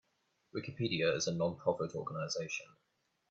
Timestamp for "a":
1.27-1.35